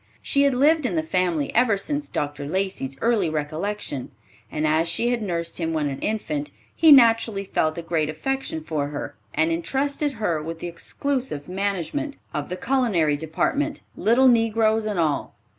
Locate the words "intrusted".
9.51-10.13